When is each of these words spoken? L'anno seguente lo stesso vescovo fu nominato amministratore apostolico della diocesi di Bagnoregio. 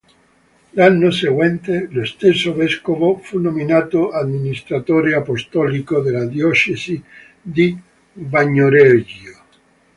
L'anno 0.71 1.11
seguente 1.11 1.87
lo 1.91 2.03
stesso 2.05 2.55
vescovo 2.55 3.19
fu 3.19 3.37
nominato 3.37 4.09
amministratore 4.09 5.13
apostolico 5.13 6.01
della 6.01 6.25
diocesi 6.25 6.99
di 7.39 7.77
Bagnoregio. 8.11 9.37